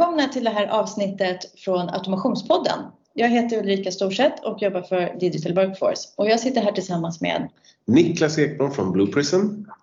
Välkomna 0.00 0.28
till 0.28 0.44
det 0.44 0.50
här 0.50 0.66
avsnittet 0.66 1.60
från 1.60 1.88
Automationspodden. 1.88 2.78
Jag 3.14 3.28
heter 3.28 3.58
Ulrika 3.58 3.90
Storseth 3.90 4.42
och 4.42 4.62
jobbar 4.62 4.82
för 4.82 5.16
Digital 5.20 5.54
Workforce 5.54 6.08
och 6.16 6.28
jag 6.28 6.40
sitter 6.40 6.60
här 6.60 6.72
tillsammans 6.72 7.20
med 7.20 7.48
Niklas 7.86 8.38
Ekblom 8.38 8.70
från 8.70 8.92
Blue 8.92 9.06
Prism. 9.06 9.36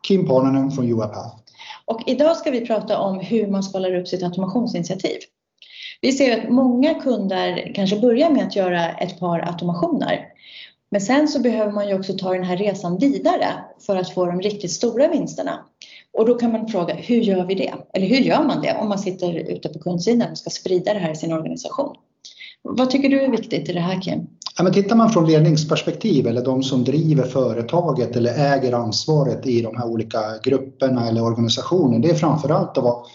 Kim 0.08 0.28
Parnanen 0.28 0.72
från 0.72 0.86
UiPath. 0.86 1.36
Och 1.86 2.02
idag 2.06 2.38
ska 2.38 2.52
vi 2.52 2.66
prata 2.66 3.00
om 3.00 3.20
hur 3.20 3.48
man 3.48 3.64
skalar 3.64 3.96
upp 3.96 4.08
sitt 4.08 4.24
automationsinitiativ. 4.24 5.18
Vi 6.02 6.12
ser 6.12 6.38
att 6.38 6.50
många 6.50 6.94
kunder 6.94 7.72
kanske 7.76 8.00
börjar 8.00 8.30
med 8.30 8.44
att 8.44 8.56
göra 8.56 8.90
ett 8.90 9.20
par 9.20 9.40
automationer. 9.40 10.26
Men 10.90 11.02
sen 11.02 11.28
så 11.28 11.40
behöver 11.40 11.72
man 11.72 11.88
ju 11.88 12.00
också 12.00 12.14
ta 12.14 12.34
den 12.34 12.44
här 12.44 12.58
resan 12.58 12.98
vidare 12.98 13.48
för 13.86 13.96
att 13.96 14.14
få 14.14 14.26
de 14.26 14.42
riktigt 14.42 14.72
stora 14.72 15.08
vinsterna. 15.08 15.66
Och 16.18 16.26
då 16.26 16.36
kan 16.36 16.52
man 16.52 16.68
fråga, 16.68 16.94
hur 16.94 17.22
gör 17.22 17.46
vi 17.46 17.56
det? 17.56 17.74
Eller 17.94 18.08
hur 18.08 18.20
gör 18.20 18.44
man 18.44 18.62
det 18.62 18.78
om 18.82 18.90
man 18.90 19.00
sitter 19.00 19.34
ute 19.34 19.70
på 19.70 19.80
kundsidan 19.80 20.32
och 20.32 20.38
ska 20.38 20.50
sprida 20.50 20.94
det 20.94 21.00
här 21.00 21.12
i 21.12 21.16
sin 21.16 21.34
organisation? 21.34 21.96
Vad 22.62 22.90
tycker 22.90 23.10
du 23.10 23.22
är 23.22 23.32
viktigt 23.32 23.70
i 23.70 23.74
det 23.74 23.80
här 23.80 24.02
Kim? 24.02 24.28
Ja, 24.58 24.64
men 24.64 24.74
tittar 24.74 24.96
man 24.96 25.10
från 25.10 25.26
ledningsperspektiv 25.26 26.28
eller 26.28 26.46
de 26.46 26.64
som 26.64 26.84
driver 26.84 27.24
företaget 27.24 28.16
eller 28.16 28.54
äger 28.54 28.74
ansvaret 28.74 29.48
i 29.48 29.62
de 29.62 29.78
här 29.78 29.88
olika 29.88 30.20
grupperna 30.44 31.08
eller 31.08 31.24
organisationen, 31.24 32.02
det 32.02 32.10
är 32.10 32.16
framförallt 32.16 32.78
att 32.78 32.84
vara 32.84 33.06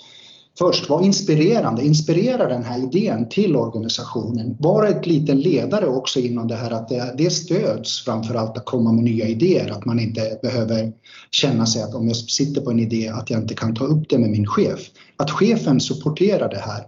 Först, 0.58 0.88
var 0.88 1.02
inspirerande, 1.02 1.84
inspirera 1.84 2.48
den 2.48 2.62
här 2.62 2.78
idén 2.78 3.28
till 3.28 3.56
organisationen. 3.56 4.56
Var 4.58 4.86
ett 4.86 5.06
liten 5.06 5.40
ledare 5.40 5.86
också 5.86 6.20
inom 6.20 6.48
det 6.48 6.54
här 6.54 6.70
att 6.70 6.88
det, 6.88 7.14
det 7.18 7.30
stöds 7.30 8.04
framförallt 8.04 8.56
att 8.56 8.64
komma 8.64 8.92
med 8.92 9.04
nya 9.04 9.26
idéer, 9.26 9.70
att 9.70 9.84
man 9.84 10.00
inte 10.00 10.38
behöver 10.42 10.92
känna 11.30 11.66
sig 11.66 11.82
att 11.82 11.94
om 11.94 12.08
jag 12.08 12.16
sitter 12.16 12.60
på 12.60 12.70
en 12.70 12.78
idé 12.78 13.08
att 13.08 13.30
jag 13.30 13.40
inte 13.40 13.54
kan 13.54 13.74
ta 13.74 13.84
upp 13.84 14.08
det 14.08 14.18
med 14.18 14.30
min 14.30 14.46
chef. 14.46 14.80
Att 15.16 15.30
chefen 15.30 15.80
supporterar 15.80 16.48
det 16.48 16.60
här. 16.60 16.84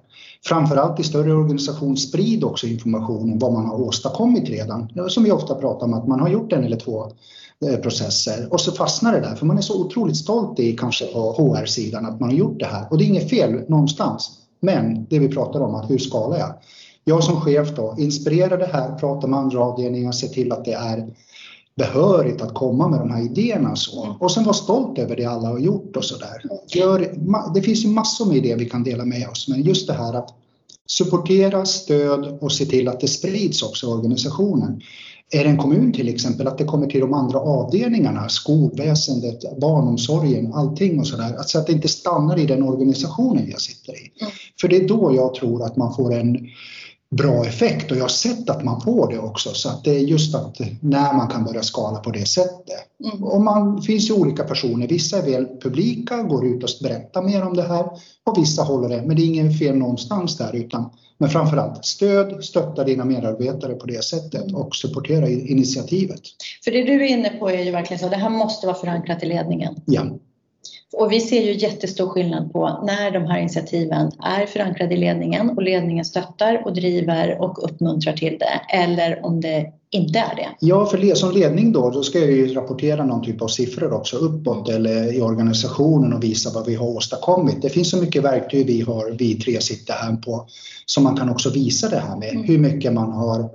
Framförallt 0.46 1.00
i 1.00 1.02
större 1.02 1.32
organisation, 1.32 1.96
sprid 1.96 2.44
också 2.44 2.66
om 2.92 3.38
vad 3.38 3.52
man 3.52 3.66
har 3.66 3.80
åstadkommit 3.80 4.48
redan. 4.48 4.88
Som 5.08 5.24
vi 5.24 5.30
ofta 5.30 5.54
pratar 5.54 5.86
om 5.86 5.94
att 5.94 6.08
man 6.08 6.20
har 6.20 6.28
gjort 6.28 6.52
en 6.52 6.64
eller 6.64 6.76
två 6.76 7.06
eh, 7.66 7.76
processer 7.76 8.52
och 8.52 8.60
så 8.60 8.72
fastnar 8.72 9.12
det 9.12 9.20
där 9.20 9.34
för 9.34 9.46
man 9.46 9.58
är 9.58 9.62
så 9.62 9.84
otroligt 9.86 10.16
stolt 10.16 10.60
i 10.60 10.76
kanske 10.76 11.06
på 11.06 11.32
HR-sidan 11.32 12.06
att 12.06 12.20
man 12.20 12.28
har 12.28 12.36
gjort 12.36 12.58
det 12.58 12.66
här 12.66 12.86
och 12.90 12.98
det 12.98 13.04
är 13.04 13.06
inget 13.06 13.30
fel 13.30 13.64
någonstans. 13.68 14.30
Men 14.60 15.06
det 15.10 15.18
vi 15.18 15.28
pratar 15.28 15.60
om 15.60 15.74
att 15.74 15.90
hur 15.90 15.98
skalar 15.98 16.38
jag? 16.38 16.54
Jag 17.04 17.24
som 17.24 17.40
chef 17.40 17.68
då 17.76 17.94
inspirerar 17.98 18.58
det 18.58 18.70
här, 18.72 18.98
pratar 18.98 19.28
med 19.28 19.38
andra 19.38 19.60
avdelningar, 19.60 20.12
ser 20.12 20.28
till 20.28 20.52
att 20.52 20.64
det 20.64 20.72
är 20.72 21.08
behörigt 21.76 22.42
att 22.42 22.54
komma 22.54 22.88
med 22.88 23.00
de 23.00 23.10
här 23.10 23.24
idéerna 23.24 23.76
så. 23.76 24.16
Och 24.20 24.32
sen 24.32 24.44
vara 24.44 24.54
stolt 24.54 24.98
över 24.98 25.16
det 25.16 25.24
alla 25.24 25.48
har 25.48 25.58
gjort 25.58 25.96
och 25.96 26.04
sådär. 26.04 26.42
Det 27.54 27.62
finns 27.62 27.84
ju 27.84 27.88
massor 27.88 28.26
med 28.26 28.36
idéer 28.36 28.56
vi 28.56 28.68
kan 28.68 28.84
dela 28.84 29.04
med 29.04 29.28
oss 29.28 29.48
men 29.48 29.62
just 29.62 29.86
det 29.86 29.92
här 29.92 30.14
att 30.14 30.30
supportera, 30.86 31.66
stöd 31.66 32.38
och 32.40 32.52
se 32.52 32.64
till 32.64 32.88
att 32.88 33.00
det 33.00 33.08
sprids 33.08 33.62
också 33.62 33.86
i 33.86 33.90
organisationen. 33.90 34.80
Är 35.30 35.44
det 35.44 35.50
en 35.50 35.58
kommun 35.58 35.92
till 35.92 36.08
exempel, 36.08 36.46
att 36.48 36.58
det 36.58 36.64
kommer 36.64 36.86
till 36.86 37.00
de 37.00 37.14
andra 37.14 37.38
avdelningarna, 37.38 38.28
skolväsendet, 38.28 39.60
barnomsorgen, 39.60 40.54
allting 40.54 41.00
och 41.00 41.06
sådär. 41.06 41.36
Så 41.46 41.58
att 41.58 41.66
det 41.66 41.72
inte 41.72 41.88
stannar 41.88 42.38
i 42.38 42.46
den 42.46 42.62
organisationen 42.62 43.50
jag 43.50 43.60
sitter 43.60 43.92
i. 43.92 44.12
Mm. 44.20 44.32
För 44.60 44.68
det 44.68 44.76
är 44.76 44.88
då 44.88 45.14
jag 45.14 45.34
tror 45.34 45.64
att 45.64 45.76
man 45.76 45.94
får 45.94 46.14
en 46.14 46.38
bra 47.16 47.46
effekt 47.46 47.90
och 47.90 47.96
jag 47.96 48.04
har 48.04 48.08
sett 48.08 48.50
att 48.50 48.64
man 48.64 48.80
får 48.80 49.12
det 49.12 49.18
också 49.18 49.50
så 49.54 49.68
att 49.68 49.84
det 49.84 49.90
är 49.90 50.00
just 50.00 50.34
att 50.34 50.58
när 50.80 51.12
man 51.12 51.28
kan 51.28 51.44
börja 51.44 51.62
skala 51.62 51.98
på 51.98 52.10
det 52.10 52.26
sättet. 52.26 52.84
Mm. 53.04 53.24
Och 53.24 53.40
man 53.40 53.82
finns 53.82 54.10
ju 54.10 54.14
olika 54.14 54.44
personer, 54.44 54.88
vissa 54.88 55.18
är 55.18 55.22
väl 55.22 55.46
publika, 55.62 56.22
går 56.22 56.46
ut 56.46 56.62
och 56.62 56.70
berättar 56.82 57.22
mer 57.22 57.42
om 57.42 57.54
det 57.54 57.62
här 57.62 57.86
och 58.24 58.38
vissa 58.38 58.62
håller 58.62 58.88
det, 58.88 59.02
men 59.06 59.16
det 59.16 59.22
är 59.22 59.26
ingen 59.26 59.52
fel 59.52 59.76
någonstans 59.76 60.36
där 60.36 60.56
utan 60.56 60.90
men 61.18 61.30
framförallt 61.30 61.84
stöd, 61.84 62.44
stötta 62.44 62.84
dina 62.84 63.04
medarbetare 63.04 63.74
på 63.74 63.86
det 63.86 64.04
sättet 64.04 64.52
och 64.52 64.76
supportera 64.76 65.28
initiativet. 65.28 66.20
För 66.64 66.70
det 66.70 66.82
du 66.82 67.04
är 67.04 67.08
inne 67.08 67.30
på 67.30 67.50
är 67.50 67.64
ju 67.64 67.70
verkligen 67.70 68.00
så, 68.00 68.08
det 68.08 68.16
här 68.16 68.30
måste 68.30 68.66
vara 68.66 68.76
förankrat 68.76 69.22
i 69.22 69.26
ledningen. 69.26 69.74
Ja. 69.86 70.02
Och 70.92 71.12
vi 71.12 71.20
ser 71.20 71.42
ju 71.42 71.52
jättestor 71.52 72.08
skillnad 72.08 72.52
på 72.52 72.84
när 72.86 73.10
de 73.10 73.26
här 73.26 73.38
initiativen 73.38 74.10
är 74.22 74.46
förankrade 74.46 74.94
i 74.94 74.96
ledningen 74.96 75.50
och 75.50 75.62
ledningen 75.62 76.04
stöttar 76.04 76.62
och 76.64 76.74
driver 76.74 77.40
och 77.40 77.64
uppmuntrar 77.64 78.12
till 78.12 78.38
det 78.38 78.76
eller 78.76 79.26
om 79.26 79.40
det 79.40 79.72
inte 79.90 80.18
är 80.18 80.36
det. 80.36 80.48
Ja, 80.60 80.86
för 80.86 81.14
som 81.14 81.32
ledning 81.32 81.72
då, 81.72 81.90
då 81.90 82.02
ska 82.02 82.18
jag 82.18 82.30
ju 82.30 82.54
rapportera 82.54 83.04
någon 83.04 83.24
typ 83.24 83.42
av 83.42 83.48
siffror 83.48 83.92
också 83.92 84.16
uppåt 84.16 84.68
eller 84.68 85.16
i 85.16 85.20
organisationen 85.20 86.12
och 86.12 86.24
visa 86.24 86.50
vad 86.54 86.66
vi 86.66 86.74
har 86.74 86.86
åstadkommit. 86.86 87.62
Det 87.62 87.68
finns 87.68 87.90
så 87.90 87.96
mycket 87.96 88.22
verktyg 88.22 88.66
vi 88.66 88.80
har, 88.80 89.10
vi 89.10 89.34
tre 89.34 89.60
sitter 89.60 89.94
här 89.94 90.16
på, 90.16 90.46
som 90.86 91.04
man 91.04 91.16
kan 91.16 91.28
också 91.28 91.50
visa 91.50 91.88
det 91.88 91.98
här 91.98 92.16
med. 92.16 92.30
Mm. 92.30 92.44
Hur 92.44 92.58
mycket 92.58 92.92
man 92.92 93.12
har 93.12 93.50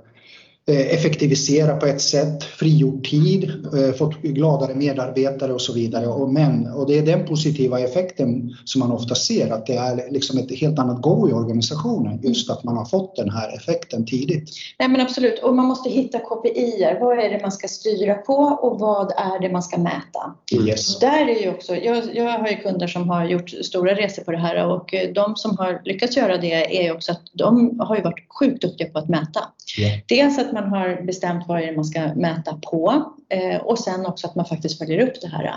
effektivisera 0.74 1.76
på 1.76 1.86
ett 1.86 2.00
sätt, 2.00 2.44
frigjort 2.44 3.04
tid, 3.04 3.52
eh, 3.74 3.94
fått 3.94 4.22
gladare 4.22 4.74
medarbetare 4.74 5.52
och 5.52 5.60
så 5.60 5.72
vidare. 5.72 6.06
Och, 6.06 6.32
men, 6.32 6.66
och 6.66 6.86
det 6.86 6.98
är 6.98 7.06
den 7.06 7.26
positiva 7.26 7.80
effekten 7.80 8.56
som 8.64 8.78
man 8.78 8.92
ofta 8.92 9.14
ser, 9.14 9.50
att 9.50 9.66
det 9.66 9.74
är 9.74 10.10
liksom 10.10 10.38
ett 10.38 10.58
helt 10.58 10.78
annat 10.78 11.02
go 11.02 11.28
i 11.28 11.32
organisationen, 11.32 12.20
just 12.22 12.50
att 12.50 12.64
man 12.64 12.76
har 12.76 12.84
fått 12.84 13.16
den 13.16 13.30
här 13.30 13.56
effekten 13.56 14.06
tidigt. 14.06 14.50
Nej 14.78 14.88
men 14.88 15.00
absolut, 15.00 15.38
och 15.38 15.54
man 15.54 15.66
måste 15.66 15.90
hitta 15.90 16.18
KPI. 16.18 16.96
Vad 17.00 17.18
är 17.18 17.30
det 17.30 17.38
man 17.42 17.52
ska 17.52 17.68
styra 17.68 18.14
på 18.14 18.34
och 18.34 18.80
vad 18.80 19.12
är 19.12 19.40
det 19.40 19.52
man 19.52 19.62
ska 19.62 19.78
mäta? 19.78 20.34
Yes. 20.66 20.98
Där 20.98 21.28
är 21.28 21.42
ju 21.42 21.50
också, 21.50 21.76
jag, 21.76 22.04
jag 22.14 22.38
har 22.38 22.48
ju 22.48 22.56
kunder 22.56 22.86
som 22.86 23.08
har 23.08 23.24
gjort 23.24 23.50
stora 23.50 23.94
resor 23.94 24.22
på 24.22 24.30
det 24.30 24.38
här 24.38 24.66
och 24.66 24.94
de 25.14 25.36
som 25.36 25.56
har 25.58 25.82
lyckats 25.84 26.16
göra 26.16 26.36
det 26.36 26.78
är 26.78 26.82
ju 26.82 26.92
också 26.92 27.12
att 27.12 27.22
de 27.32 27.80
har 27.80 27.96
ju 27.96 28.02
varit 28.02 28.26
sjukt 28.38 28.62
duktiga 28.62 28.88
på 28.88 28.98
att 28.98 29.08
mäta. 29.08 29.40
Yeah. 29.78 30.00
Dels 30.06 30.38
att 30.38 30.52
man 30.52 30.68
har 30.68 31.02
bestämt 31.02 31.48
vad 31.48 31.58
det 31.58 31.68
är 31.68 31.76
man 31.76 31.84
ska 31.84 32.14
mäta 32.14 32.60
på 32.70 33.12
eh, 33.28 33.56
och 33.56 33.78
sen 33.78 34.06
också 34.06 34.26
att 34.26 34.34
man 34.34 34.44
faktiskt 34.44 34.78
följer 34.78 35.00
upp 35.00 35.20
det 35.20 35.28
här. 35.28 35.54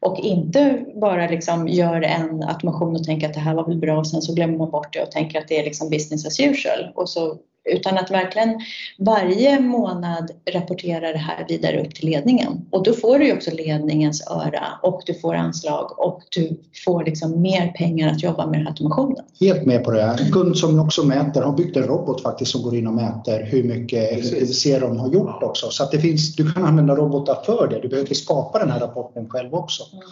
Och 0.00 0.18
inte 0.18 0.84
bara 0.94 1.28
liksom 1.28 1.68
gör 1.68 2.02
en 2.02 2.42
automation 2.42 2.96
och 2.96 3.04
tänker 3.04 3.28
att 3.28 3.34
det 3.34 3.40
här 3.40 3.54
var 3.54 3.66
väl 3.66 3.78
bra 3.78 3.98
och 3.98 4.06
sen 4.06 4.22
så 4.22 4.34
glömmer 4.34 4.58
man 4.58 4.70
bort 4.70 4.92
det 4.92 5.02
och 5.02 5.10
tänker 5.10 5.38
att 5.38 5.48
det 5.48 5.60
är 5.60 5.64
liksom 5.64 5.90
business 5.90 6.26
as 6.26 6.40
usual 6.40 6.92
och 6.94 7.08
så 7.08 7.38
utan 7.64 7.98
att 7.98 8.10
verkligen 8.10 8.60
varje 8.98 9.60
månad 9.60 10.30
rapportera 10.52 11.12
det 11.12 11.18
här 11.18 11.44
vidare 11.48 11.80
upp 11.80 11.94
till 11.94 12.06
ledningen. 12.06 12.66
Och 12.70 12.82
då 12.84 12.92
får 12.92 13.18
du 13.18 13.26
ju 13.26 13.32
också 13.32 13.50
ledningens 13.50 14.26
öra 14.30 14.64
och 14.82 15.02
du 15.06 15.14
får 15.14 15.34
anslag 15.34 15.98
och 15.98 16.22
du 16.30 16.60
får 16.84 17.04
liksom 17.04 17.42
mer 17.42 17.68
pengar 17.68 18.12
att 18.12 18.22
jobba 18.22 18.46
med 18.46 18.58
den 18.58 18.66
här 18.66 18.72
automationen. 18.72 19.24
Helt 19.40 19.66
med 19.66 19.84
på 19.84 19.90
det. 19.90 20.02
En 20.02 20.32
kund 20.32 20.58
som 20.58 20.80
också 20.80 21.02
mäter 21.02 21.42
har 21.42 21.52
byggt 21.52 21.76
en 21.76 21.82
robot 21.82 22.22
faktiskt 22.22 22.50
som 22.50 22.62
går 22.62 22.76
in 22.76 22.86
och 22.86 22.94
mäter 22.94 23.44
hur 23.44 23.62
mycket 23.62 24.12
effektivisering 24.12 24.88
de 24.88 24.98
har 24.98 25.08
gjort 25.08 25.42
också. 25.42 25.70
Så 25.70 25.82
att 25.82 25.90
det 25.90 25.98
finns, 25.98 26.36
du 26.36 26.52
kan 26.52 26.64
använda 26.64 26.94
robotar 26.94 27.42
för 27.46 27.68
det. 27.68 27.80
Du 27.80 27.88
behöver 27.88 28.08
inte 28.08 28.14
skapa 28.14 28.58
den 28.58 28.70
här 28.70 28.80
rapporten 28.80 29.28
själv 29.28 29.54
också. 29.54 29.82
Mm. 29.92 30.04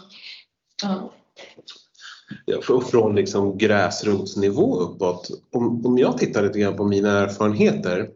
Ja 0.83 1.11
från 2.91 3.15
liksom 3.15 3.59
gräsrotsnivå 3.59 4.81
uppåt. 4.81 5.31
Om, 5.53 5.87
om 5.87 5.99
jag 5.99 6.19
tittar 6.19 6.43
lite 6.43 6.59
grann 6.59 6.77
på 6.77 6.85
mina 6.85 7.11
erfarenheter 7.11 8.09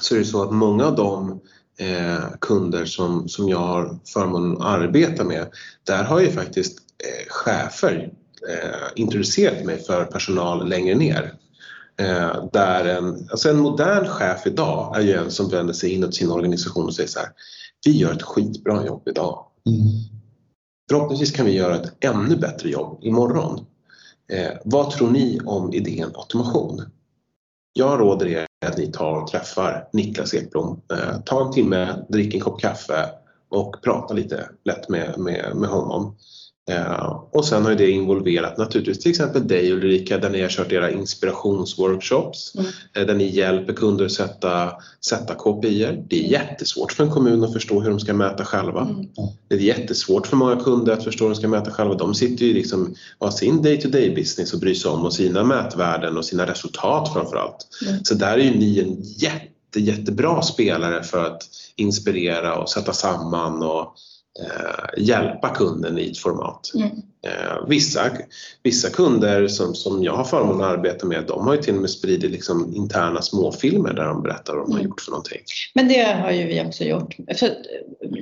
så 0.00 0.14
är 0.14 0.18
det 0.18 0.24
så 0.24 0.42
att 0.42 0.52
många 0.52 0.84
av 0.84 0.96
de 0.96 1.40
eh, 1.78 2.24
kunder 2.40 2.84
som, 2.84 3.28
som 3.28 3.48
jag 3.48 3.58
har 3.58 3.98
förmånen 4.12 4.56
att 4.56 4.62
arbeta 4.62 5.24
med, 5.24 5.46
där 5.86 6.04
har 6.04 6.20
ju 6.20 6.30
faktiskt 6.30 6.78
eh, 6.78 7.28
chefer 7.28 8.12
eh, 8.48 8.88
introducerat 8.94 9.64
mig 9.64 9.78
för 9.78 10.04
personal 10.04 10.68
längre 10.68 10.94
ner. 10.94 11.34
Eh, 12.00 12.44
där 12.52 12.84
en, 12.84 13.28
alltså 13.30 13.50
en 13.50 13.58
modern 13.58 14.06
chef 14.06 14.46
idag 14.46 14.96
är 14.96 15.00
ju 15.00 15.12
en 15.12 15.30
som 15.30 15.48
vänder 15.48 15.74
sig 15.74 15.90
inåt 15.90 16.14
sin 16.14 16.30
organisation 16.30 16.84
och 16.84 16.94
säger 16.94 17.08
så 17.08 17.18
här, 17.18 17.28
vi 17.84 17.98
gör 17.98 18.12
ett 18.12 18.22
skitbra 18.22 18.86
jobb 18.86 19.02
idag. 19.08 19.46
Mm. 19.66 20.21
Förhoppningsvis 20.90 21.30
kan 21.30 21.46
vi 21.46 21.52
göra 21.52 21.76
ett 21.76 22.04
ännu 22.04 22.36
bättre 22.36 22.68
jobb 22.68 22.98
imorgon. 23.02 23.66
Eh, 24.32 24.52
vad 24.64 24.90
tror 24.90 25.10
ni 25.10 25.40
om 25.44 25.72
idén 25.72 26.10
automation? 26.14 26.82
Jag 27.72 28.00
råder 28.00 28.26
er 28.26 28.46
att 28.66 28.78
ni 28.78 28.92
tar 28.92 29.20
och 29.20 29.28
träffar 29.28 29.88
Niklas 29.92 30.34
Ekblom. 30.34 30.80
Eh, 30.92 31.20
ta 31.24 31.46
en 31.46 31.52
timme, 31.52 32.04
drick 32.08 32.34
en 32.34 32.40
kopp 32.40 32.60
kaffe 32.60 33.10
och 33.48 33.76
prata 33.82 34.14
lite 34.14 34.48
lätt 34.64 34.88
med, 34.88 35.18
med, 35.18 35.56
med 35.56 35.70
honom. 35.70 36.16
Uh, 36.70 37.24
och 37.32 37.44
sen 37.44 37.64
har 37.64 37.74
det 37.74 37.90
involverat 37.90 38.58
naturligtvis 38.58 38.98
till 38.98 39.10
exempel 39.10 39.48
dig 39.48 39.72
Ulrika 39.72 40.18
där 40.18 40.30
ni 40.30 40.42
har 40.42 40.48
kört 40.48 40.72
era 40.72 40.90
inspirationsworkshops 40.90 42.54
mm. 42.54 42.66
uh, 42.66 43.06
där 43.06 43.14
ni 43.14 43.36
hjälper 43.36 43.72
kunder 43.72 44.04
att 44.04 44.12
sätta, 44.12 44.72
sätta 45.06 45.34
KPI. 45.34 46.04
Det 46.08 46.24
är 46.24 46.28
jättesvårt 46.28 46.92
för 46.92 47.04
en 47.04 47.10
kommun 47.10 47.44
att 47.44 47.52
förstå 47.52 47.80
hur 47.80 47.90
de 47.90 48.00
ska 48.00 48.14
mäta 48.14 48.44
själva. 48.44 48.80
Mm. 48.80 49.06
Det 49.48 49.54
är 49.54 49.58
jättesvårt 49.58 50.26
för 50.26 50.36
många 50.36 50.56
kunder 50.56 50.92
att 50.92 51.04
förstå 51.04 51.24
hur 51.24 51.30
de 51.30 51.36
ska 51.36 51.48
mäta 51.48 51.70
själva. 51.70 51.94
De 51.94 52.14
sitter 52.14 52.46
ju 52.46 52.54
liksom 52.54 52.94
och 53.18 53.26
har 53.26 53.32
sin 53.32 53.62
day 53.62 53.80
to 53.80 53.88
day 53.88 54.14
business 54.14 54.54
och 54.54 54.60
bryr 54.60 54.74
sig 54.74 54.90
om 54.90 55.04
och 55.04 55.14
sina 55.14 55.44
mätvärden 55.44 56.16
och 56.16 56.24
sina 56.24 56.46
resultat 56.46 57.12
framförallt. 57.12 57.68
Mm. 57.86 58.04
Så 58.04 58.14
där 58.14 58.32
är 58.32 58.42
ju 58.42 58.58
ni 58.58 58.80
en 58.80 58.96
jätte, 59.02 59.80
jättebra 59.80 60.42
spelare 60.42 61.02
för 61.02 61.24
att 61.24 61.42
inspirera 61.76 62.54
och 62.58 62.68
sätta 62.70 62.92
samman 62.92 63.62
och 63.62 63.94
eh, 64.40 65.02
hjälpa 65.04 65.48
kunden 65.48 65.98
i 65.98 66.10
ett 66.10 66.18
format. 66.18 66.70
Mm. 66.74 66.90
Eh, 67.26 67.68
vissa, 67.68 68.00
vissa 68.62 68.90
kunder 68.90 69.48
som, 69.48 69.74
som 69.74 70.04
jag 70.04 70.16
har 70.16 70.24
förmånen 70.24 70.60
att 70.60 70.70
arbeta 70.70 71.06
med, 71.06 71.24
de 71.28 71.46
har 71.46 71.54
ju 71.54 71.62
till 71.62 71.74
och 71.74 71.80
med 71.80 71.90
spridit 71.90 72.30
liksom 72.30 72.76
interna 72.76 73.22
småfilmer 73.22 73.92
där 73.92 74.04
de 74.04 74.22
berättar 74.22 74.54
vad 74.54 74.62
de 74.66 74.72
har 74.72 74.78
Mm. 74.78 74.88
gjort 74.88 75.00
för 75.00 75.10
någonting. 75.10 75.40
Men 75.74 75.88
det 75.88 76.02
har 76.02 76.30
ju 76.30 76.46
vi 76.46 76.62
också 76.68 76.84
gjort. 76.84 77.16
För, 77.36 77.48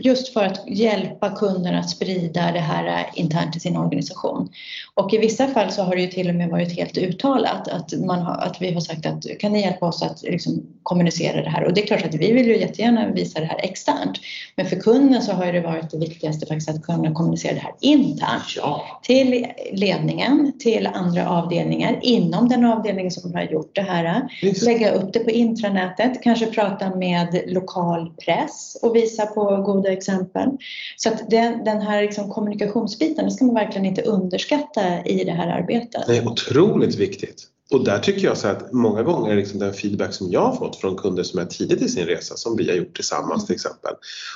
just 0.02 0.32
för 0.32 0.44
att 0.44 0.64
hjälpa 0.68 1.30
kunder 1.36 1.72
att 1.72 1.90
sprida 1.90 2.52
det 2.52 2.58
här 2.60 3.10
internt 3.14 3.56
i 3.56 3.60
sin 3.60 3.76
organisation. 3.76 4.48
Och 4.94 5.14
i 5.14 5.18
vissa 5.18 5.48
fall 5.48 5.72
så 5.72 5.82
har 5.82 5.96
det 5.96 6.02
ju 6.02 6.08
till 6.08 6.28
och 6.28 6.34
med 6.34 6.48
varit 6.48 6.76
helt 6.76 6.98
uttalat 6.98 7.68
att, 7.68 7.92
man 7.92 8.18
har, 8.22 8.34
att 8.34 8.56
vi 8.60 8.72
har 8.72 8.80
sagt 8.80 9.06
att 9.06 9.24
kan 9.38 9.52
ni 9.52 9.60
hjälpa 9.60 9.86
oss 9.86 10.02
att 10.02 10.22
liksom 10.22 10.62
kommunicera 10.82 11.42
det 11.42 11.50
här? 11.50 11.64
Och 11.64 11.74
det 11.74 11.82
är 11.82 11.86
klart 11.86 12.04
att 12.04 12.14
vi 12.14 12.32
vill 12.32 12.46
ju 12.46 12.58
jättegärna 12.58 13.12
visa 13.12 13.40
det 13.40 13.46
här 13.46 13.60
externt. 13.62 14.20
Men 14.56 14.66
för 14.66 14.76
kunden 14.76 15.22
så 15.22 15.32
har 15.32 15.52
det 15.52 15.60
varit 15.60 15.90
det 15.90 15.98
viktigaste 15.98 16.46
faktiskt 16.46 16.68
att 16.70 16.82
kunna 16.82 17.12
kommunicera 17.12 17.54
det 17.54 17.60
här 17.60 17.74
internt. 17.80 18.56
Ja. 18.56 18.89
Till 19.02 19.46
ledningen, 19.72 20.52
till 20.58 20.86
andra 20.86 21.28
avdelningar 21.30 21.98
inom 22.02 22.48
den 22.48 22.64
avdelning 22.64 23.10
som 23.10 23.34
har 23.34 23.42
gjort 23.42 23.74
det 23.74 23.82
här. 23.82 24.28
Visst. 24.42 24.62
Lägga 24.62 24.92
upp 24.92 25.12
det 25.12 25.18
på 25.18 25.30
intranätet, 25.30 26.22
kanske 26.22 26.46
prata 26.46 26.94
med 26.96 27.42
lokal 27.46 28.12
press 28.24 28.76
och 28.82 28.96
visa 28.96 29.26
på 29.26 29.56
goda 29.56 29.92
exempel. 29.92 30.48
Så 30.96 31.08
att 31.08 31.30
den, 31.30 31.64
den 31.64 31.80
här 31.80 32.02
liksom 32.02 32.30
kommunikationsbiten, 32.30 33.30
ska 33.30 33.44
man 33.44 33.54
verkligen 33.54 33.86
inte 33.86 34.02
underskatta 34.02 35.04
i 35.04 35.24
det 35.24 35.32
här 35.32 35.48
arbetet. 35.48 36.06
Det 36.06 36.16
är 36.16 36.28
otroligt 36.28 36.94
viktigt. 36.94 37.49
Och 37.70 37.84
där 37.84 37.98
tycker 37.98 38.24
jag 38.24 38.36
så 38.36 38.48
att 38.48 38.72
många 38.72 39.02
gånger 39.02 39.36
liksom 39.36 39.58
den 39.58 39.72
feedback 39.72 40.14
som 40.14 40.30
jag 40.30 40.40
har 40.40 40.56
fått 40.56 40.76
från 40.76 40.96
kunder 40.96 41.22
som 41.22 41.40
är 41.40 41.44
tidigt 41.44 41.82
i 41.82 41.88
sin 41.88 42.06
resa, 42.06 42.36
som 42.36 42.56
vi 42.56 42.68
har 42.68 42.76
gjort 42.76 42.96
tillsammans 42.96 43.46
till 43.46 43.54
exempel, 43.54 43.92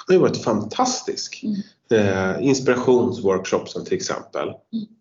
har 0.07 0.15
ju 0.15 0.21
varit 0.21 0.37
fantastisk. 0.37 1.45
Mm. 1.45 1.61
Eh, 1.91 2.47
inspirationsworkshopsen 2.47 3.85
till 3.85 3.95
exempel, 3.95 4.49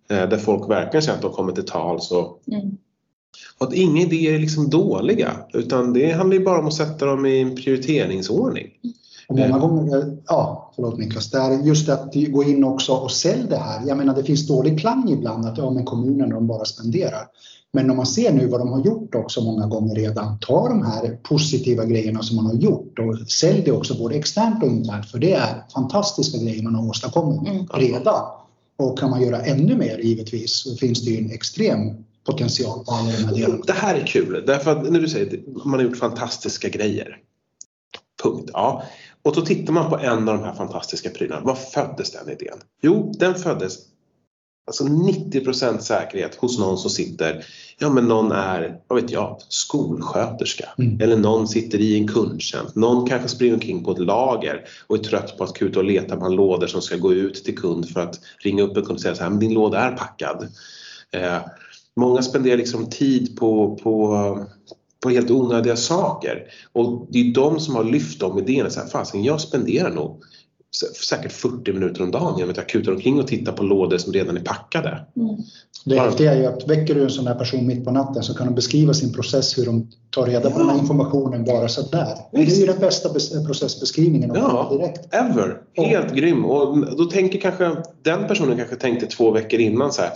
eh, 0.09 0.30
där 0.30 0.38
folk 0.38 0.69
verkligen 0.69 1.01
känner 1.01 1.15
att 1.15 1.21
de 1.21 1.31
kommer 1.33 1.53
till 1.53 1.65
tals 1.65 2.12
och, 2.12 2.39
Mm. 2.47 2.77
och 3.57 3.68
att 3.68 3.74
inga 3.74 4.01
idéer 4.01 4.33
är 4.33 4.39
liksom 4.39 4.69
dåliga 4.69 5.31
utan 5.53 5.94
det 5.94 6.12
handlar 6.12 6.38
ju 6.38 6.44
bara 6.44 6.59
om 6.59 6.68
att 6.68 6.74
sätta 6.74 7.06
dem 7.06 7.25
i 7.25 7.41
en 7.41 7.56
prioriteringsordning. 7.56 8.69
Och 9.27 9.38
många 9.38 9.59
gånger, 9.59 10.18
ja, 10.27 10.62
förlåt 10.75 10.97
Niklas, 10.97 11.29
det 11.29 11.37
är 11.37 11.63
just 11.63 11.89
att 11.89 12.13
gå 12.29 12.43
in 12.43 12.63
också 12.63 12.91
och 12.93 13.11
sälja 13.11 13.45
det 13.49 13.57
här. 13.57 13.87
Jag 13.87 13.97
menar 13.97 14.15
det 14.15 14.23
finns 14.23 14.47
dålig 14.47 14.79
klang 14.79 15.09
ibland 15.09 15.45
att 15.45 15.57
ja 15.57 15.69
men 15.69 15.85
kommunen 15.85 16.29
de 16.29 16.47
bara 16.47 16.65
spenderar. 16.65 17.27
Men 17.73 17.89
om 17.89 17.97
man 17.97 18.05
ser 18.05 18.33
nu 18.33 18.47
vad 18.47 18.59
de 18.61 18.69
har 18.69 18.81
gjort 18.85 19.15
också 19.15 19.41
många 19.41 19.67
gånger 19.67 19.95
redan, 19.95 20.39
ta 20.39 20.69
de 20.69 20.85
här 20.85 21.19
positiva 21.23 21.85
grejerna 21.85 22.21
som 22.23 22.35
man 22.35 22.45
har 22.45 22.53
gjort 22.53 22.99
och 22.99 23.31
sälj 23.31 23.61
det 23.65 23.71
också 23.71 23.97
både 23.97 24.15
externt 24.15 24.63
och 24.63 24.69
internt 24.69 25.05
för 25.05 25.19
det 25.19 25.33
är 25.33 25.63
fantastiska 25.73 26.37
grejer 26.37 26.63
man 26.63 26.75
har 26.75 26.89
åstadkommit 26.89 27.49
Mm. 27.49 27.65
redan. 27.73 28.25
Och 28.77 28.99
kan 28.99 29.09
man 29.09 29.21
göra 29.21 29.41
ännu 29.41 29.77
mer 29.77 29.97
givetvis 29.97 30.63
så 30.63 30.75
finns 30.75 31.01
det 31.05 31.11
ju 31.11 31.17
en 31.17 31.31
extrem 31.31 31.79
potential 32.25 32.85
på 32.85 32.91
alla 32.91 33.11
de 33.11 33.23
här 33.23 33.35
delarna. 33.35 33.63
Det 33.67 33.73
här 33.73 33.95
är 33.95 34.07
kul 34.07 34.43
därför 34.47 34.71
att 34.71 34.91
när 34.91 34.99
du 34.99 35.09
säger 35.09 35.37
att 35.37 35.65
man 35.65 35.73
har 35.73 35.81
gjort 35.81 35.97
fantastiska 35.97 36.69
grejer. 36.69 37.17
Punkt. 38.23 38.49
Ja. 38.53 38.83
Och 39.21 39.35
så 39.35 39.41
tittar 39.41 39.73
man 39.73 39.89
på 39.89 39.97
en 39.97 40.29
av 40.29 40.37
de 40.37 40.43
här 40.43 40.53
fantastiska 40.53 41.09
prylarna. 41.09 41.45
Var 41.45 41.55
föddes 41.55 42.11
den 42.11 42.29
idén? 42.29 42.57
Jo, 42.81 43.13
den 43.19 43.35
föddes 43.35 43.77
alltså 44.67 44.83
90% 44.83 45.77
säkerhet 45.77 46.35
hos 46.35 46.59
någon 46.59 46.77
som 46.77 46.89
sitter, 46.89 47.45
ja 47.77 47.89
men 47.89 48.05
någon 48.05 48.31
är, 48.31 48.79
vad 48.87 49.01
vet 49.01 49.11
jag, 49.11 49.37
skolsköterska. 49.49 50.69
Mm. 50.77 51.01
Eller 51.01 51.17
någon 51.17 51.47
sitter 51.47 51.79
i 51.79 51.97
en 51.97 52.07
kundtjänst. 52.07 52.75
Någon 52.75 53.07
kanske 53.07 53.27
springer 53.27 53.53
omkring 53.53 53.83
på 53.83 53.91
ett 53.91 53.99
lager 53.99 54.65
och 54.87 54.97
är 54.97 55.03
trött 55.03 55.37
på 55.37 55.43
att 55.43 55.53
kuta 55.53 55.79
och 55.79 55.85
leta 55.85 56.17
bland 56.17 56.35
lådor 56.35 56.67
som 56.67 56.81
ska 56.81 56.97
gå 56.97 57.13
ut 57.13 57.45
till 57.45 57.57
kund 57.57 57.89
för 57.89 57.99
att 57.99 58.19
ringa 58.37 58.63
upp 58.63 58.77
en 58.77 58.83
kund 58.83 58.95
och 58.95 59.01
säga 59.01 59.15
så 59.15 59.23
här, 59.23 59.29
men 59.29 59.39
din 59.39 59.53
låda 59.53 59.79
är 59.79 59.91
packad. 59.91 60.47
Eh, 61.11 61.37
många 61.95 62.21
spenderar 62.21 62.57
liksom 62.57 62.89
tid 62.89 63.37
på, 63.39 63.75
på, 63.83 64.47
på 65.03 65.09
helt 65.09 65.31
onödiga 65.31 65.75
saker. 65.75 66.44
Och 66.73 67.07
det 67.09 67.19
är 67.19 67.33
de 67.33 67.59
som 67.59 67.75
har 67.75 67.83
lyft 67.83 68.19
de 68.19 68.39
idéerna. 68.39 68.69
Så 68.69 68.79
här, 68.79 68.88
Fasen, 68.88 69.23
jag 69.23 69.41
spenderar 69.41 69.89
nog 69.91 70.21
sä- 70.83 70.94
säkert 71.05 71.31
40 71.31 71.73
minuter 71.73 72.03
om 72.03 72.11
dagen 72.11 72.33
genom 72.38 72.51
att 72.51 72.57
jag 72.57 72.69
kutar 72.69 72.91
omkring 72.91 73.19
och 73.19 73.27
tittar 73.27 73.51
på 73.51 73.63
lådor 73.63 73.97
som 73.97 74.13
redan 74.13 74.38
är 74.38 74.41
packade. 74.41 75.05
Mm. 75.15 75.35
Det 75.85 76.00
häftiga 76.00 76.33
är 76.33 76.38
ju 76.39 76.45
att 76.45 76.67
väcker 76.69 76.95
du 76.95 77.03
en 77.03 77.09
sån 77.09 77.27
här 77.27 77.35
person 77.35 77.67
mitt 77.67 77.85
på 77.85 77.91
natten 77.91 78.23
så 78.23 78.33
kan 78.33 78.47
de 78.47 78.55
beskriva 78.55 78.94
sin 78.94 79.13
process 79.13 79.57
hur 79.57 79.65
de 79.65 79.88
tar 80.09 80.25
reda 80.25 80.51
på 80.51 80.59
den 80.59 80.69
här 80.69 80.77
informationen 80.79 81.44
bara 81.45 81.67
sådär. 81.67 82.15
Det 82.31 82.41
är 82.41 82.59
ju 82.59 82.65
den 82.65 82.79
bästa 82.79 83.09
bes- 83.09 83.45
processbeskrivningen 83.45 84.31
Ja. 84.35 84.69
direkt. 84.71 85.13
Ever! 85.13 85.57
Helt 85.73 86.15
grym! 86.15 86.45
Och 86.45 86.95
då 86.97 87.05
tänker 87.05 87.39
kanske 87.39 87.75
den 88.03 88.27
personen 88.27 88.57
kanske 88.57 88.75
tänkte 88.75 89.05
två 89.05 89.31
veckor 89.31 89.59
innan 89.59 89.91
så 89.94 90.01
här. 90.01 90.11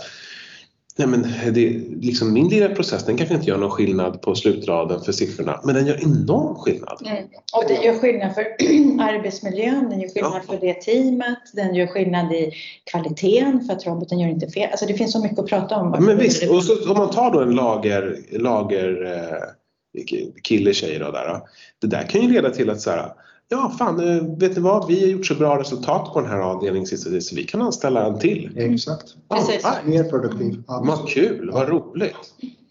Nej 0.98 1.08
men 1.08 1.22
det, 1.54 1.70
liksom 2.00 2.32
min 2.32 2.48
lilla 2.48 2.68
process 2.68 3.04
den 3.06 3.16
kanske 3.16 3.34
inte 3.34 3.46
gör 3.46 3.58
någon 3.58 3.70
skillnad 3.70 4.22
på 4.22 4.34
slutraden 4.34 5.00
för 5.00 5.12
siffrorna 5.12 5.60
men 5.64 5.74
den 5.74 5.86
gör 5.86 6.02
enorm 6.02 6.54
skillnad. 6.54 7.02
Mm. 7.06 7.24
Och 7.52 7.64
det 7.68 7.74
gör 7.74 7.98
skillnad 7.98 8.34
för 8.34 8.42
arbetsmiljön, 9.00 9.90
den 9.90 10.00
gör 10.00 10.08
skillnad 10.08 10.42
Ja. 10.46 10.52
för 10.52 10.66
det 10.66 10.74
teamet, 10.74 11.38
den 11.52 11.74
gör 11.74 11.86
skillnad 11.86 12.32
i 12.32 12.52
kvaliteten 12.90 13.64
för 13.64 13.72
att 13.72 13.86
roboten 13.86 14.18
gör 14.18 14.28
inte 14.28 14.48
fel. 14.48 14.70
Alltså 14.70 14.86
det 14.86 14.94
finns 14.94 15.12
så 15.12 15.22
mycket 15.22 15.38
att 15.38 15.46
prata 15.46 15.76
om. 15.76 16.04
Men 16.04 16.18
visst, 16.18 16.50
och 16.50 16.64
så, 16.64 16.90
om 16.90 16.98
man 16.98 17.10
tar 17.10 17.32
då 17.32 17.40
en 17.40 17.54
lager, 17.54 18.18
lager 18.30 19.04
eh, 19.06 20.02
kille, 20.42 20.74
tjej 20.74 20.98
då 20.98 21.10
där. 21.10 21.28
Då, 21.28 21.46
det 21.80 21.86
där 21.86 22.02
kan 22.02 22.20
ju 22.22 22.32
leda 22.32 22.50
till 22.50 22.70
att 22.70 22.80
så 22.80 22.90
här, 22.90 23.12
ja 23.48 23.74
fan, 23.78 24.16
eh, 24.16 24.22
vet 24.38 24.56
ni 24.56 24.62
vad, 24.62 24.86
vi 24.86 25.00
har 25.00 25.08
gjort 25.08 25.26
så 25.26 25.34
bra 25.34 25.60
resultat 25.60 26.12
på 26.12 26.20
den 26.20 26.30
här 26.30 26.38
avdelningen 26.38 26.86
sista 26.86 27.08
tiden 27.08 27.22
så 27.22 27.36
vi 27.36 27.44
kan 27.44 27.62
anställa 27.62 28.06
en 28.06 28.18
till. 28.18 28.52
Exakt. 28.56 29.14
Precis. 29.28 29.64
Ah, 29.64 29.74
Mer 29.84 30.04
produktiv. 30.04 30.62
Vad 30.66 31.08
kul, 31.08 31.50
vad 31.52 31.68
roligt! 31.68 32.14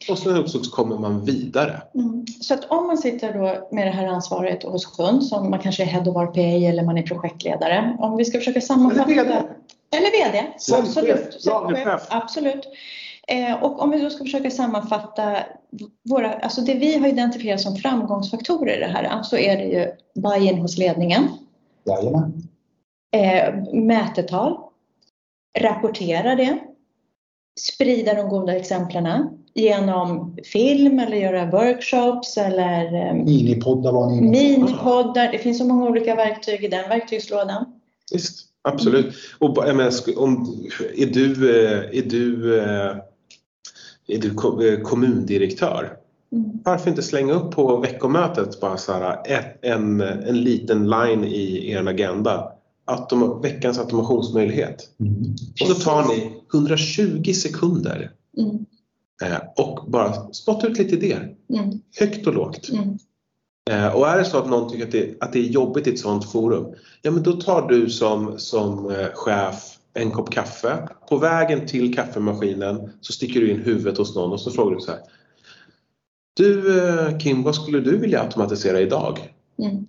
Och 0.10 0.18
sen 0.18 0.48
så 0.48 0.60
kommer 0.60 0.98
man 0.98 1.26
vidare. 1.26 1.82
Mm. 1.96 2.26
Så 2.42 2.54
att 2.54 2.72
om 2.72 2.88
man 2.88 2.98
sitter 2.98 3.34
då 3.34 3.68
med 3.76 3.88
det 3.88 3.92
här 3.92 4.08
ansvaret 4.08 4.64
hos 4.64 4.86
kund, 4.86 5.24
som 5.26 5.50
man 5.50 5.60
kanske 5.60 5.84
är 5.84 5.88
Head 5.88 6.10
of 6.10 6.16
RPA 6.16 6.42
eller 6.42 6.84
man 6.84 6.98
är 6.98 7.04
projektledare, 7.04 7.98
om 8.00 8.18
vi 8.18 8.26
ska 8.26 8.38
försöka 8.38 8.62
sammanfatta. 8.62 9.12
Eller 9.12 9.24
VD. 9.24 9.44
Eller 9.92 10.32
VD, 10.32 10.48
absolut. 10.74 11.44
Absolut. 12.10 12.68
Eh, 13.32 13.64
och 13.64 13.82
om 13.82 13.92
vi 13.92 14.00
då 14.02 14.10
ska 14.10 14.24
försöka 14.24 14.52
sammanfatta 14.52 15.38
våra, 16.10 16.34
alltså 16.34 16.62
det 16.62 16.74
vi 16.74 16.98
har 16.98 17.08
identifierat 17.08 17.62
som 17.62 17.76
framgångsfaktorer 17.76 18.78
i 18.78 18.80
det 18.80 18.86
här, 18.86 19.24
så 19.24 19.38
är 19.38 19.58
det 19.58 19.64
ju 19.64 19.92
buy-in 20.22 20.58
hos 20.58 20.78
ledningen, 20.78 21.28
Jajamän. 21.86 22.34
eh, 23.16 23.74
mätetal, 23.74 24.58
rapportera 25.60 26.36
det, 26.36 26.60
sprida 27.60 28.14
de 28.14 28.30
goda 28.30 28.56
exemplen 28.56 29.30
genom 29.54 30.38
film 30.44 31.00
eller 31.00 31.18
göra 31.18 31.52
workshops 31.52 32.38
eller 32.38 33.08
eh, 33.08 33.14
Minipoddar 33.14 33.92
var 33.92 34.10
ni 34.12 34.22
minipoddar. 34.22 35.32
Det 35.32 35.38
finns 35.38 35.58
så 35.58 35.66
många 35.66 35.86
olika 35.90 36.16
verktyg 36.16 36.64
i 36.64 36.68
den 36.68 36.90
verktygslådan. 36.90 37.66
Visst, 38.12 38.46
absolut. 38.62 39.16
Och 39.40 39.58
sk- 39.58 40.16
om, 40.16 40.56
är 40.98 41.06
du, 41.06 41.62
eh, 41.66 42.00
är 42.00 42.10
du, 42.10 42.60
eh, 42.60 42.96
är 44.08 44.18
du 44.20 44.28
eh, 44.74 44.82
kommundirektör? 44.82 45.94
Mm. 46.32 46.52
Varför 46.64 46.90
inte 46.90 47.04
slänga 47.04 47.34
upp 47.34 47.52
på 47.52 47.78
veckomötet 47.78 48.62
bara 48.62 48.78
så 48.78 48.92
här, 48.94 49.22
ett, 49.28 49.60
en, 49.62 50.02
en 50.02 50.42
liten 50.42 50.90
line 50.90 51.24
i 51.24 51.72
er 51.72 51.88
agenda. 51.88 52.52
Autom 52.86 53.42
veckans 53.42 53.80
automationsmöjlighet. 53.80 54.90
Mm. 55.00 55.14
Och 55.62 55.68
då 55.68 55.74
tar 55.74 56.08
ni 56.08 56.42
120 56.54 57.34
sekunder 57.34 58.12
Mm. 58.38 58.66
eh, 59.24 59.40
och 59.58 59.92
bara 59.92 60.34
spotta 60.34 60.68
ut 60.68 60.78
lite 60.78 60.96
idéer. 60.96 61.36
Mm. 61.54 61.80
Högt 62.00 62.28
och 62.28 62.34
lågt. 62.34 62.70
Mm. 62.70 62.98
Eh, 63.70 63.96
Och 63.96 64.08
är 64.08 64.18
det 64.18 64.26
så 64.26 64.38
att 64.38 64.50
någon 64.50 64.72
tycker 64.72 64.86
att 64.86 64.92
det, 64.92 65.18
att 65.20 65.34
det 65.34 65.40
är 65.40 65.44
jobbigt 65.44 65.88
i 65.88 65.90
ett 65.90 66.00
sådant 66.00 66.32
forum, 66.32 66.66
ja 67.02 67.12
men 67.12 67.24
då 67.24 67.32
tar 67.34 67.68
du 67.68 67.90
som, 67.90 68.34
som 68.40 68.92
eh, 68.92 69.08
chef 69.14 69.77
en 69.98 70.12
kopp 70.12 70.30
kaffe. 70.32 70.88
På 71.10 71.18
vägen 71.18 71.68
till 71.68 71.96
kaffemaskinen 71.96 72.90
så 73.02 73.14
sticker 73.14 73.40
du 73.40 73.52
in 73.52 73.60
huvudet 73.62 73.98
hos 73.98 74.16
någon 74.16 74.32
och 74.32 74.40
så 74.42 74.52
frågar 74.52 74.76
du 74.76 74.82
så 74.82 74.92
här. 74.92 75.00
Du 76.38 76.80
eh, 76.90 77.18
Kim, 77.18 77.44
vad 77.44 77.56
skulle 77.56 77.80
du 77.80 77.98
vilja 77.98 78.22
automatisera 78.22 78.80
idag? 78.80 79.34
Mm. 79.60 79.88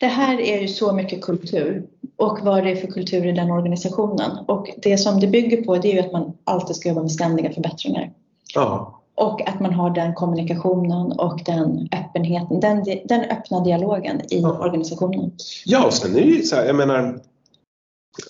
Det 0.00 0.06
här 0.06 0.40
är 0.40 0.60
ju 0.60 0.68
så 0.68 0.92
mycket 0.92 1.22
kultur 1.22 1.86
och 2.16 2.38
vad 2.42 2.64
det 2.64 2.70
är 2.70 2.76
för 2.76 2.86
kultur 2.86 3.26
i 3.26 3.32
den 3.32 3.50
organisationen. 3.50 4.30
Och 4.48 4.68
det 4.82 4.98
som 4.98 5.20
det 5.20 5.26
bygger 5.26 5.62
på 5.62 5.76
det 5.76 5.88
är 5.88 5.92
ju 5.94 6.00
att 6.00 6.12
man 6.12 6.32
alltid 6.44 6.76
ska 6.76 6.88
jobba 6.88 7.02
med 7.02 7.12
ständiga 7.12 7.52
förbättringar. 7.52 8.12
Ja, 8.54 9.00
Och 9.14 9.48
att 9.48 9.60
man 9.60 9.72
har 9.74 9.90
den 9.90 10.14
kommunikationen 10.14 11.12
och 11.12 11.40
den 11.46 11.88
öppenheten, 11.92 12.60
den, 12.60 12.84
den 13.04 13.20
öppna 13.20 13.60
dialogen 13.64 14.20
i 14.20 14.40
Ja. 14.40 14.58
organisationen. 14.58 15.30
ja 15.66 15.86
och 15.86 15.92
sen 15.92 16.16
är 16.16 16.20
det 16.20 16.26
ju 16.26 16.42
så 16.42 16.56
här, 16.56 16.64
jag 16.64 16.76
menar 16.76 17.20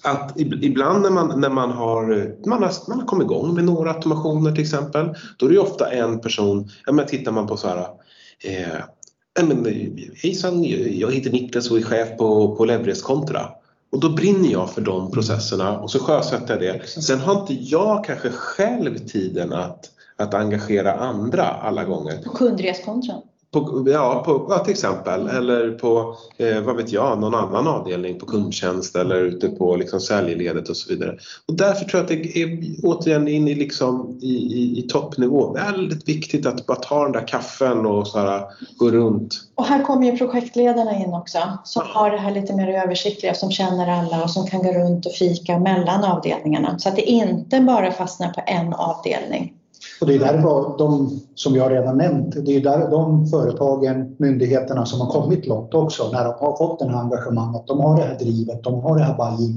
att 0.03 0.37
ib- 0.37 0.59
ibland 0.63 1.03
när 1.03 1.11
man, 1.11 1.41
när 1.41 1.51
man, 1.51 1.71
har, 1.71 2.35
man, 2.47 2.63
har, 2.63 2.73
man 2.89 2.99
har 2.99 3.07
kommit 3.07 3.25
igång 3.25 3.55
med 3.55 3.65
några 3.65 3.93
automationer 3.93 4.53
till 4.53 4.63
exempel, 4.63 5.15
då 5.39 5.47
är 5.47 5.51
det 5.51 5.55
ju 5.55 5.61
ofta 5.61 5.91
en 5.91 6.21
person, 6.21 6.69
ja 6.87 6.93
men 6.93 7.07
tittar 7.07 7.33
man 7.33 7.47
på 7.47 7.57
så 7.57 7.69
här 7.69 7.87
eh, 8.45 8.79
ja, 9.35 9.45
men, 9.45 9.67
Hejsan, 10.23 10.65
jag 10.99 11.13
heter 11.13 11.31
Niklas 11.31 11.71
och 11.71 11.79
är 11.79 11.83
chef 11.83 12.19
på, 12.19 12.57
på 12.57 12.65
Leverest 12.65 13.05
Contra. 13.05 13.49
Och 13.93 14.01
då 14.01 14.09
brinner 14.09 14.49
jag 14.49 14.71
för 14.71 14.81
de 14.81 15.11
processerna 15.11 15.79
och 15.79 15.91
så 15.91 15.99
sjösätter 15.99 16.61
jag 16.63 16.81
det. 16.81 17.03
Sen 17.03 17.21
har 17.21 17.41
inte 17.41 17.55
jag 17.55 18.05
kanske 18.05 18.31
själv 18.31 18.99
tiden 18.99 19.53
att, 19.53 19.91
att 20.17 20.35
engagera 20.35 20.93
andra 20.93 21.45
alla 21.45 21.85
gånger. 21.85 22.23
På 22.23 22.31
kundreskonton? 22.31 23.23
På, 23.53 23.85
ja, 23.87 24.23
på, 24.27 24.47
ja, 24.49 24.59
till 24.59 24.73
exempel. 24.73 25.29
Eller 25.29 25.71
på, 25.71 26.17
eh, 26.37 26.61
vad 26.61 26.77
vet 26.77 26.93
jag, 26.93 27.21
någon 27.21 27.35
annan 27.35 27.69
avdelning 27.69 28.19
på 28.19 28.27
kundtjänst 28.27 28.97
eller 28.97 29.17
ute 29.17 29.49
på 29.49 29.77
liksom, 29.77 30.01
säljledet 30.01 30.69
och 30.69 30.77
så 30.77 30.89
vidare. 30.89 31.17
Och 31.49 31.55
därför 31.55 31.85
tror 31.85 31.99
jag 31.99 32.03
att 32.03 32.23
det 32.23 32.43
är 32.43 32.59
återigen 32.83 33.29
in 33.29 33.49
i, 33.49 33.55
liksom, 33.55 34.19
i, 34.23 34.35
i, 34.35 34.79
i 34.79 34.83
toppnivå 34.83 35.53
väldigt 35.53 36.09
viktigt 36.09 36.47
att 36.47 36.67
bara 36.67 36.77
ta 36.77 37.03
den 37.03 37.13
där 37.13 37.29
kaffen 37.29 37.87
och 37.87 38.07
så 38.07 38.19
här, 38.19 38.43
gå 38.77 38.91
runt. 38.91 39.35
Och 39.55 39.65
här 39.65 39.85
kommer 39.85 40.07
ju 40.07 40.19
projektledarna 40.19 40.97
in 40.97 41.15
också 41.15 41.39
som 41.65 41.83
har 41.87 42.11
det 42.11 42.19
här 42.19 42.35
lite 42.35 42.55
mer 42.55 42.69
översiktliga, 42.69 43.35
som 43.35 43.51
känner 43.51 43.89
alla 43.89 44.23
och 44.23 44.31
som 44.31 44.47
kan 44.47 44.63
gå 44.63 44.73
runt 44.73 45.07
och 45.07 45.13
fika 45.13 45.59
mellan 45.59 46.05
avdelningarna 46.05 46.79
så 46.79 46.89
att 46.89 46.97
det 46.97 47.03
inte 47.03 47.61
bara 47.61 47.93
fastnar 47.93 48.33
på 48.33 48.43
en 48.47 48.75
avdelning. 48.75 49.55
Och 50.01 50.07
det 50.07 50.15
är 50.15 50.19
där 50.19 50.43
de, 50.79 51.21
som 51.35 51.57
jag 51.57 51.73
redan 51.73 51.97
nämnt, 51.97 52.35
det 52.45 52.57
är 52.57 52.61
där 52.61 52.91
de 52.91 53.27
företagen, 53.27 54.17
myndigheterna 54.19 54.87
som 54.87 55.01
har 55.01 55.09
kommit 55.09 55.47
långt 55.47 55.75
också, 55.75 56.11
när 56.13 56.25
de 56.25 56.35
har 56.39 56.57
fått 56.57 56.79
det 56.79 56.89
här 56.89 56.99
engagemanget, 56.99 57.67
de 57.67 57.81
har 57.81 57.97
det 57.97 58.03
här 58.03 58.19
drivet, 58.19 58.65
de 58.65 58.81
har 58.81 58.99
det 58.99 59.05
här 59.05 59.17
buy 59.17 59.55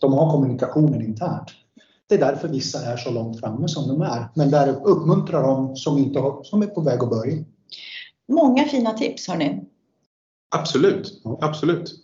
de 0.00 0.12
har 0.12 0.30
kommunikationen 0.30 1.02
internt. 1.02 1.48
Det 2.08 2.14
är 2.14 2.18
därför 2.18 2.48
vissa 2.48 2.78
är 2.78 2.96
så 2.96 3.10
långt 3.10 3.40
framme 3.40 3.68
som 3.68 3.88
de 3.88 4.02
är. 4.02 4.28
Men 4.34 4.50
där 4.50 4.76
uppmuntrar 4.84 5.42
de 5.42 5.76
som, 5.76 5.98
inte 5.98 6.20
har, 6.20 6.42
som 6.42 6.62
är 6.62 6.66
på 6.66 6.80
väg 6.80 7.02
att 7.02 7.10
börja. 7.10 7.44
Många 8.28 8.64
fina 8.64 8.92
tips 8.92 9.28
har 9.28 9.36
ni. 9.36 9.64
Absolut, 10.56 11.22
absolut. 11.40 12.03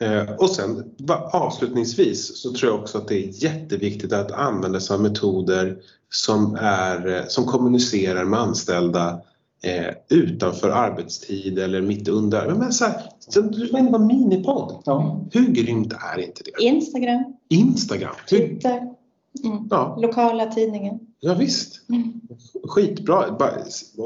Eh, 0.00 0.34
och 0.38 0.50
sen 0.50 0.84
avslutningsvis 1.32 2.42
så 2.42 2.52
tror 2.52 2.72
jag 2.72 2.80
också 2.80 2.98
att 2.98 3.08
det 3.08 3.14
är 3.14 3.44
jätteviktigt 3.44 4.12
att 4.12 4.32
använda 4.32 4.80
sig 4.80 4.94
av 4.94 5.02
metoder 5.02 5.78
som, 6.10 6.54
är, 6.60 7.16
eh, 7.16 7.26
som 7.28 7.44
kommunicerar 7.44 8.24
med 8.24 8.40
anställda 8.40 9.20
eh, 9.62 9.94
utanför 10.08 10.70
arbetstid 10.70 11.58
eller 11.58 11.82
mitt 11.82 12.08
under. 12.08 12.54
Men 12.54 12.72
så 12.72 12.84
här, 12.84 13.02
du 13.32 13.66
var 13.66 13.78
inne 13.78 13.90
på 13.90 13.98
minipodd. 13.98 14.82
Ja. 14.84 15.26
Hur 15.32 15.46
grymt 15.46 15.92
är 15.92 16.18
inte 16.18 16.42
det? 16.44 16.64
Instagram. 16.64 17.24
Instagram. 17.48 18.14
Twitter. 18.30 18.96
Mm. 19.44 19.68
Ja. 19.70 19.98
Lokala 20.00 20.46
tidningen. 20.46 21.00
Ja, 21.20 21.34
visst. 21.34 21.88
Mm. 21.88 22.20
Skitbra. 22.68 23.38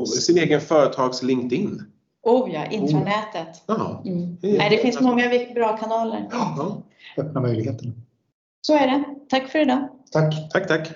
Sin 0.06 0.38
egen 0.38 0.60
företags 0.60 1.22
LinkedIn. 1.22 1.82
Oh 2.22 2.54
ja, 2.54 2.66
intranätet. 2.66 3.62
Oh. 3.68 4.06
Mm. 4.06 4.36
Nej, 4.42 4.70
det 4.70 4.76
finns 4.78 5.00
många 5.00 5.28
bra 5.54 5.76
kanaler. 5.76 6.28
Ja. 6.30 6.82
Öppna 7.16 7.40
möjligheterna. 7.40 7.92
Så 8.62 8.74
är 8.76 8.86
det. 8.86 9.04
Tack 9.28 9.48
för 9.48 9.58
idag. 9.58 9.88
Tack. 10.12 10.50
Tack, 10.52 10.68
tack. 10.68 10.88